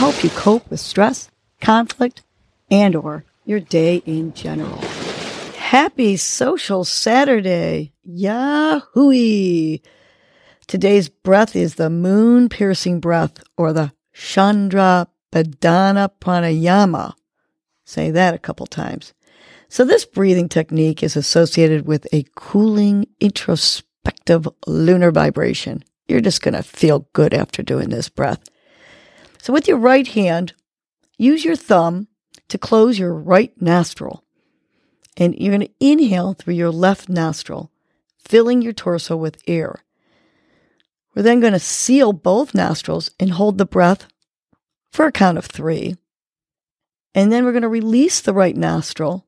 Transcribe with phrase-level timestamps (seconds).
[0.00, 1.30] help you cope with stress,
[1.60, 2.22] conflict,
[2.70, 4.78] and or your day in general.
[5.58, 7.92] Happy Social Saturday!
[8.02, 9.76] Yahoo!
[10.66, 17.12] Today's breath is the moon piercing breath or the Chandra Bhedana Pranayama.
[17.84, 19.12] Say that a couple times.
[19.68, 25.84] So this breathing technique is associated with a cooling, introspective lunar vibration.
[26.08, 28.48] You're just going to feel good after doing this breath.
[29.40, 30.52] So with your right hand,
[31.16, 32.08] use your thumb
[32.48, 34.22] to close your right nostril.
[35.16, 37.70] And you're going to inhale through your left nostril,
[38.18, 39.82] filling your torso with air.
[41.14, 44.06] We're then going to seal both nostrils and hold the breath
[44.92, 45.96] for a count of three.
[47.14, 49.26] And then we're going to release the right nostril,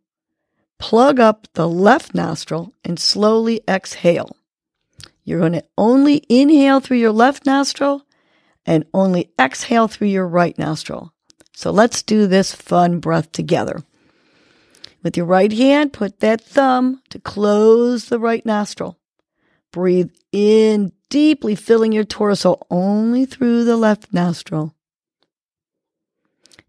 [0.79, 4.37] plug up the left nostril, and slowly exhale.
[5.25, 8.07] You're going to only inhale through your left nostril
[8.67, 11.13] and only exhale through your right nostril.
[11.55, 13.83] So let's do this fun breath together.
[15.03, 18.99] With your right hand, put that thumb to close the right nostril.
[19.73, 24.75] Breathe in deeply, filling your torso only through the left nostril.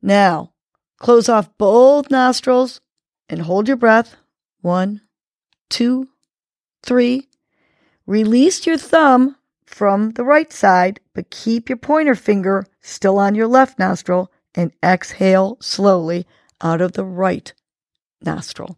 [0.01, 0.53] Now,
[0.97, 2.81] close off both nostrils
[3.29, 4.15] and hold your breath.
[4.61, 5.01] One,
[5.69, 6.09] two,
[6.81, 7.29] three.
[8.05, 9.35] Release your thumb
[9.73, 14.71] from the right side, but keep your pointer finger still on your left nostril and
[14.83, 16.27] exhale slowly
[16.61, 17.53] out of the right
[18.21, 18.77] nostril.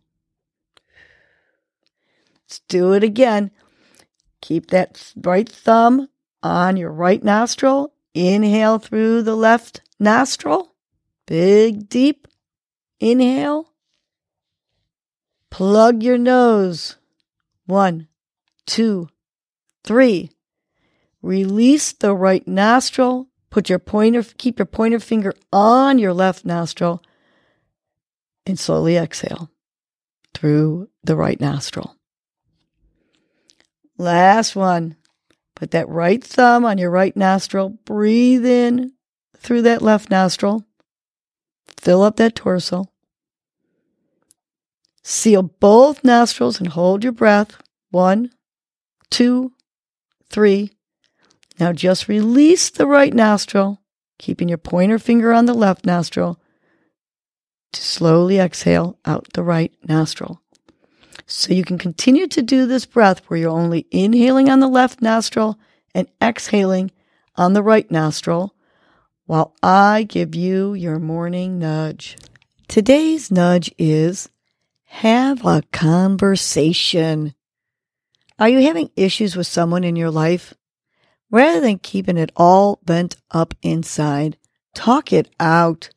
[2.46, 3.52] Let's do it again.
[4.42, 6.08] Keep that right thumb
[6.42, 7.94] on your right nostril.
[8.14, 10.76] Inhale through the left nostril.
[11.26, 12.28] Big, deep
[13.00, 13.74] inhale.
[15.50, 16.98] Plug your nose.
[17.66, 18.08] One,
[18.66, 19.10] two,
[19.84, 20.30] three.
[21.26, 23.30] Release the right nostril.
[23.50, 27.02] Put your pointer, keep your pointer finger on your left nostril
[28.46, 29.50] and slowly exhale
[30.36, 31.96] through the right nostril.
[33.98, 34.98] Last one.
[35.56, 37.70] Put that right thumb on your right nostril.
[37.86, 38.92] Breathe in
[39.36, 40.64] through that left nostril.
[41.76, 42.86] Fill up that torso.
[45.02, 47.58] Seal both nostrils and hold your breath.
[47.90, 48.30] One,
[49.10, 49.54] two,
[50.30, 50.76] three.
[51.60, 53.82] Now just release the right nostril,
[54.20, 56.40] keeping your pointer finger on the left nostril
[57.74, 60.42] to slowly exhale out the right nostril.
[61.28, 65.02] So you can continue to do this breath where you're only inhaling on the left
[65.02, 65.58] nostril
[65.94, 66.92] and exhaling
[67.36, 68.54] on the right nostril
[69.26, 72.18] while I give you your morning nudge.
[72.68, 74.30] Today's nudge is
[74.84, 77.34] have a conversation.
[78.38, 80.54] Are you having issues with someone in your life?
[81.36, 84.38] Rather than keeping it all bent up inside,
[84.74, 85.90] talk it out.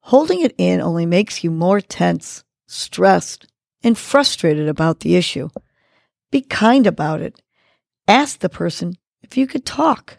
[0.00, 3.46] Holding it in only makes you more tense, stressed,
[3.84, 5.50] and frustrated about the issue.
[6.32, 7.40] Be kind about it.
[8.08, 10.16] Ask the person if you could talk.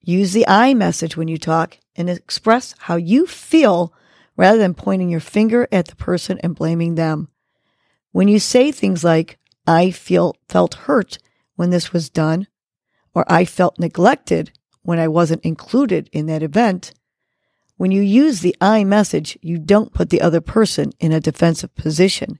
[0.00, 3.94] Use the I message when you talk and express how you feel
[4.36, 7.28] rather than pointing your finger at the person and blaming them.
[8.10, 11.18] When you say things like, I feel felt hurt
[11.54, 12.48] when this was done,
[13.14, 14.52] or I felt neglected
[14.82, 16.92] when I wasn't included in that event,
[17.76, 21.74] when you use the I message, you don't put the other person in a defensive
[21.74, 22.38] position.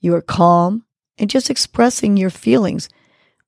[0.00, 0.84] You are calm
[1.18, 2.88] and just expressing your feelings,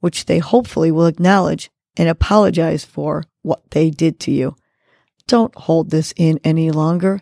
[0.00, 4.56] which they hopefully will acknowledge and apologize for what they did to you.
[5.26, 7.20] Don't hold this in any longer.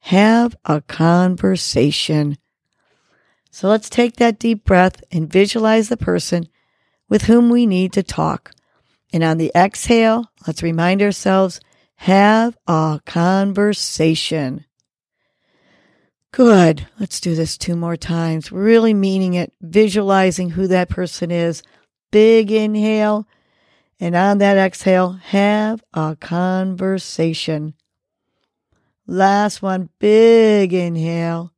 [0.00, 2.38] Have a conversation.
[3.50, 6.48] So let's take that deep breath and visualize the person
[7.08, 8.52] with whom we need to talk.
[9.12, 11.60] And on the exhale, let's remind ourselves,
[11.96, 14.64] have a conversation.
[16.32, 16.86] Good.
[17.00, 18.52] Let's do this two more times.
[18.52, 21.62] Really meaning it, visualizing who that person is.
[22.10, 23.26] Big inhale.
[23.98, 27.74] And on that exhale, have a conversation.
[29.06, 31.52] Last one, big inhale.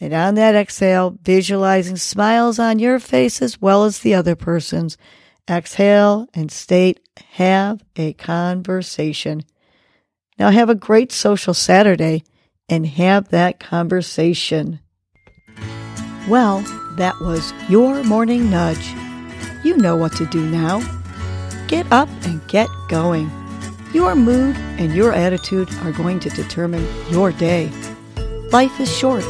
[0.00, 4.96] And on that exhale, visualizing smiles on your face as well as the other person's.
[5.48, 7.00] Exhale and state,
[7.32, 9.44] have a conversation.
[10.38, 12.24] Now have a great social Saturday
[12.68, 14.80] and have that conversation.
[16.28, 16.60] Well,
[16.96, 18.94] that was your morning nudge.
[19.62, 20.80] You know what to do now.
[21.68, 23.30] Get up and get going.
[23.92, 27.70] Your mood and your attitude are going to determine your day.
[28.50, 29.24] Life is short.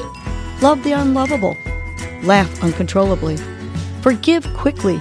[0.62, 1.56] Love the unlovable.
[2.22, 3.36] Laugh uncontrollably.
[4.00, 5.00] Forgive quickly.